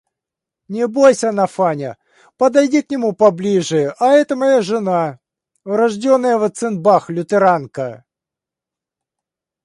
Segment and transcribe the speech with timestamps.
[0.67, 1.95] Не бойся, Нафаня!
[2.37, 3.93] Подойди к нему поближе...
[3.99, 5.19] А это моя жена,
[5.63, 7.11] урожденная Ванценбах...
[7.11, 8.03] лютеранка.